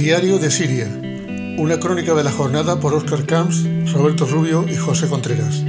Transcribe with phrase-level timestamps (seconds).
[0.00, 0.86] Diario de Siria.
[1.58, 5.62] Una crónica de la jornada por Óscar Camps, Roberto Rubio y José Contreras.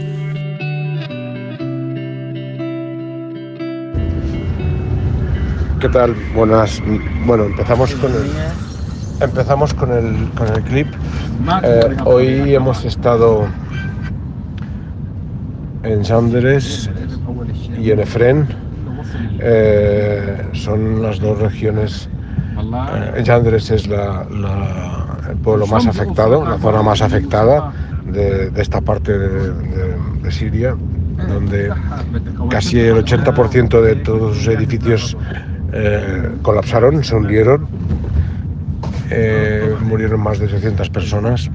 [5.82, 6.16] ¿Qué tal?
[6.34, 6.82] Buenas.
[7.26, 8.32] Bueno, empezamos con el,
[9.20, 10.88] empezamos con el, con el clip.
[11.64, 13.50] Eh, hoy hemos estado
[15.84, 16.90] en Sandres
[17.78, 18.48] y en Efren.
[19.42, 22.08] Eh, son las dos regiones.
[23.16, 27.72] Eh, Sandres es la, la- el pueblo más afectado, la zona más afectada
[28.06, 30.76] de, de esta parte de, de- de Siria,
[31.30, 31.70] donde
[32.50, 35.16] casi el 80% de todos los edificios
[35.74, 37.68] eh, colapsaron, se hundieron,
[39.10, 41.50] eh, murieron más de 600 personas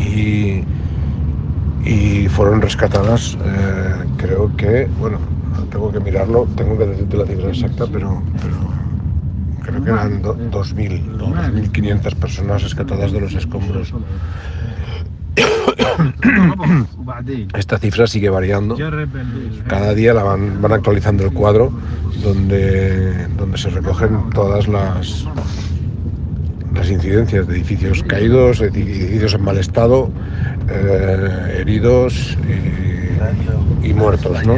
[0.00, 0.62] y,
[1.84, 5.18] y fueron rescatadas, eh, creo que, bueno,
[5.70, 8.54] tengo que mirarlo, tengo que decirte la cifra exacta, pero, pero
[9.64, 13.92] creo que eran do- 2.000, 2.500 personas rescatadas de los escombros.
[17.54, 18.76] Esta cifra sigue variando.
[19.68, 21.72] Cada día la van, van actualizando el cuadro
[22.22, 25.26] donde, donde se recogen todas las,
[26.74, 30.10] las incidencias de edificios caídos, edi- edificios en mal estado,
[30.68, 32.36] eh, heridos
[33.82, 34.44] y, y muertos.
[34.46, 34.56] ¿no?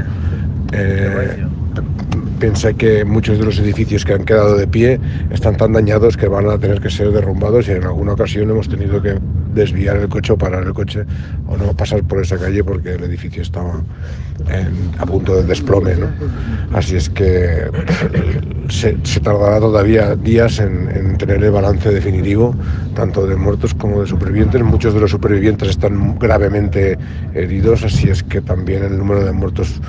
[0.72, 1.46] Eh,
[2.38, 6.28] piensa que muchos de los edificios que han quedado de pie están tan dañados que
[6.28, 9.18] van a tener que ser derrumbados y en alguna ocasión hemos tenido que
[9.54, 11.04] desviar el coche o parar el coche
[11.48, 13.82] o no pasar por esa calle porque el edificio estaba
[14.98, 15.94] a punto de desplome.
[16.72, 17.70] Así es que
[18.68, 22.54] se, se tardará todavía días en, en tener el balance definitivo,
[22.94, 24.62] tanto de muertos como de supervivientes.
[24.62, 26.98] Muchos de los supervivientes están gravemente
[27.34, 29.80] heridos, así es que también el número de muertos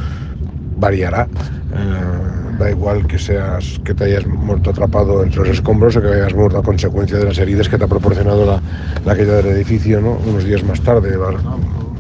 [0.78, 1.28] variará.
[1.74, 6.08] Eh, da igual que seas que te hayas muerto atrapado entre los escombros o que
[6.08, 8.62] hayas muerto a consecuencia de las heridas que te ha proporcionado la,
[9.06, 10.18] la caída del edificio, ¿no?
[10.26, 11.16] Unos días más tarde.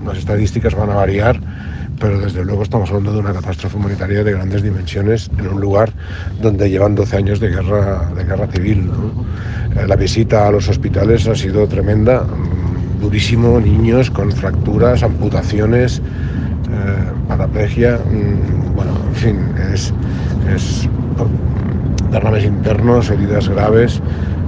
[0.05, 1.39] Las estadísticas van a variar,
[1.99, 5.91] pero desde luego estamos hablando de una catástrofe humanitaria de grandes dimensiones en un lugar
[6.41, 8.87] donde llevan 12 años de guerra, de guerra civil.
[8.87, 9.25] ¿no?
[9.79, 15.99] Eh, La visita a los hospitales ha sido tremenda, mm, durísimo, niños con fracturas, amputaciones,
[15.99, 16.01] eh,
[17.27, 18.56] paraplegia, mm,
[19.17, 19.37] fin,
[19.73, 19.93] es,
[20.53, 20.89] es
[22.11, 23.99] derrames internos, heridas graves,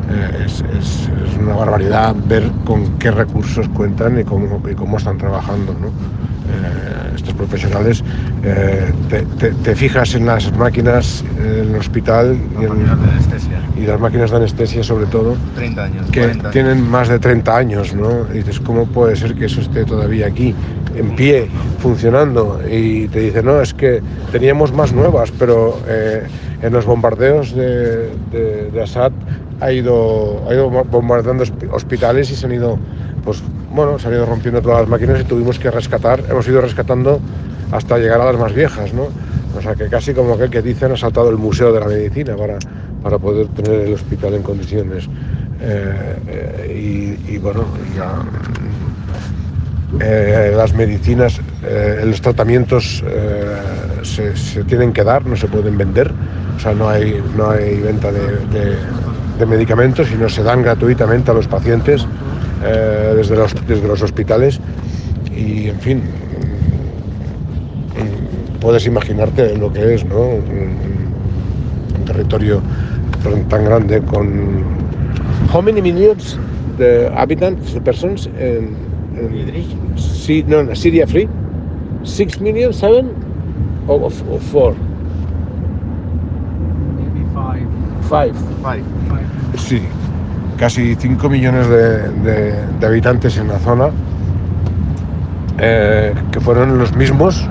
[0.09, 4.97] eh, es, es- es una barbaridad ver con qué recursos cuentan y cómo, y cómo
[4.97, 5.73] están trabajando.
[5.73, 5.91] ¿no?
[6.51, 8.03] Eh, estos profesionales,
[8.43, 12.71] eh, te, te- te fijas en las máquinas en el hospital y, en-
[13.77, 16.51] y las máquinas de anestesia sobre todo, 30 años, que 40 años.
[16.53, 18.25] tienen más de 30 años, ¿no?
[18.33, 20.55] Y dices, ¿cómo puede ser que eso esté todavía aquí,
[20.95, 21.49] en pie,
[21.79, 22.59] funcionando?
[22.69, 26.23] Y te dicen, no, es que teníamos más nuevas, pero eh,
[26.61, 29.11] en los bombardeos de, de- de Assad
[29.59, 32.79] ha ido, ha ido bombardeando hosp- hospitales y se han ido,
[33.23, 36.61] pues, bueno, se han ido rompiendo todas las máquinas y tuvimos que rescatar, hemos ido
[36.61, 37.21] rescatando
[37.71, 39.07] hasta llegar a las más viejas, ¿no?
[39.57, 42.35] O sea que casi como aquel que dicen ha saltado el Museo de la Medicina
[42.35, 42.57] para,
[43.01, 45.09] para poder tener el hospital en condiciones.
[45.61, 47.65] Eh, eh, y, bueno,
[49.99, 51.41] eh, las medicinas,
[52.05, 53.03] los tratamientos
[54.03, 56.11] se, se tienen que dar, no se pueden vender,
[56.55, 58.77] o sea, no hay, no hay venta de, de-
[59.39, 62.05] de medicamentos, sino se dan gratuitamente a los pacientes
[62.63, 64.59] eh, desde, los, desde los hospitales
[65.35, 65.97] y, en fin,
[67.95, 70.19] mm, puedes imaginarte lo que es, ¿no?
[70.19, 70.89] Un,
[72.05, 72.61] territorio
[73.49, 74.63] tan- grande con...
[75.53, 76.37] How many millions
[76.77, 78.27] de habitantes, de persons
[80.47, 81.29] no, no, Syria free?
[82.03, 83.11] Six million, seven,
[83.87, 84.75] or, or four?
[88.09, 88.33] Five.
[88.63, 89.28] Five.
[89.59, 89.81] Sí,
[90.57, 93.89] casi 5 millones de, habitantes en la zona,
[95.59, 97.47] eh, que fueron los mismos,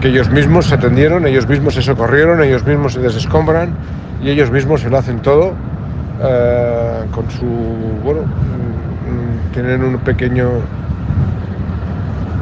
[0.00, 3.74] que ellos mismos se atendieron, ellos mismos se socorrieron, ellos mismos se desescombran
[4.22, 5.52] y ellos mismos se lo hacen todo
[6.22, 7.46] eh, con su,
[8.04, 10.48] bueno, mm, tienen un pequeño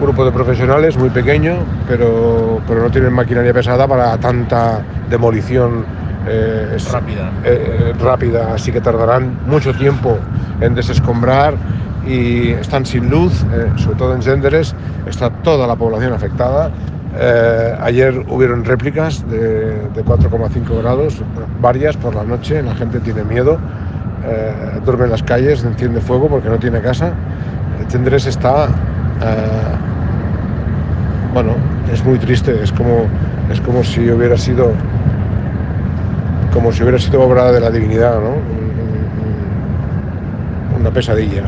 [0.01, 1.57] grupo de profesionales, muy pequeño,
[1.89, 5.85] pero, pero no tienen maquinaria pesada para tanta demolición
[6.27, 7.31] eh, es- Rápida.
[7.45, 10.19] eh, rápida, así que tardarán mucho tiempo
[10.61, 11.55] en desescombrar
[12.07, 14.75] y están sin luz, eh, sobre todo en Senderes,
[15.07, 16.71] está toda la población afectada.
[17.19, 21.23] Eh, ayer hubieron réplicas de, de 4,5 grados,
[21.61, 23.59] varias por la noche, la gente tiene miedo,
[24.25, 27.11] eh, duerme en las calles, enciende fuego porque no tiene casa.
[27.89, 28.67] Senderes está,
[29.23, 29.77] eh,
[31.33, 31.53] bueno,
[31.93, 33.07] es muy triste, es como,
[33.51, 34.73] es como si hubiera sido
[36.57, 38.31] como si hubiera sido obra de la divinidad, ¿no?
[40.81, 41.43] una pesadilla.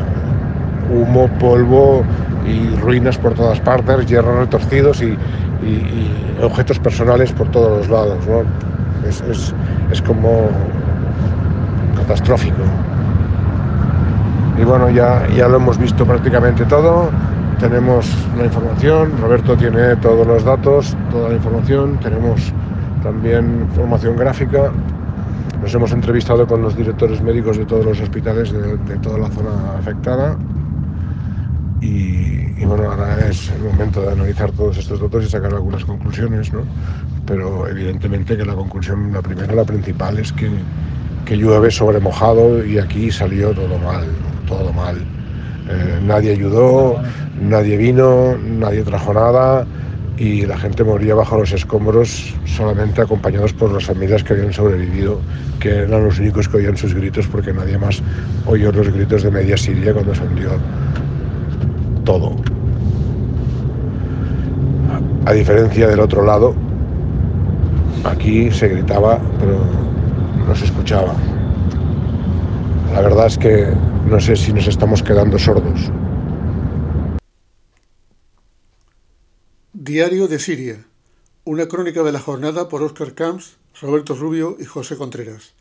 [0.93, 2.03] Humo, polvo
[2.47, 5.17] y ruinas por todas partes, hierros retorcidos y,
[6.43, 8.19] objetos personales por todos los lados.
[9.91, 10.47] Es, como
[11.97, 12.61] catastrófico.
[14.61, 17.09] Y bueno, ya, ya lo hemos visto prácticamente todo.
[17.59, 18.07] Tenemos
[18.37, 22.53] la información, Roberto tiene todos los datos, toda la información, tenemos
[23.01, 24.71] también formación gráfica.
[25.61, 29.77] Nos hemos entrevistado con los directores médicos de todos los hospitales de, toda la zona
[29.77, 30.37] afectada.
[31.81, 36.51] Y, bueno, ahora es el momento de analizar todos estos datos y sacar algunas conclusiones,
[36.53, 36.61] ¿no?
[37.25, 40.49] Pero evidentemente que la conclusión, la primera, la principal, es que,
[41.25, 44.05] que llueve sobre mojado y aquí salió todo mal,
[44.47, 44.97] todo mal.
[45.69, 47.01] Eh, nadie ayudó,
[47.41, 49.65] nadie vino, nadie trajo nada
[50.19, 55.21] y la gente moría bajo los escombros solamente acompañados por las familias que habían sobrevivido,
[55.61, 58.03] que eran los únicos que oían sus gritos porque nadie más
[58.45, 60.51] oyó los gritos de media Siria cuando se hundió
[62.03, 62.35] todo.
[65.25, 66.53] A diferencia del otro lado,
[68.03, 69.57] aquí se gritaba, pero
[70.45, 71.13] no se escuchaba.
[72.93, 73.67] La verdad es que
[74.09, 75.91] no sé si nos estamos quedando sordos.
[79.89, 80.85] Diario de Siria.
[81.45, 85.55] Una crónica de la jornada por Óscar Camps, Roberto Rubio y José Contreras.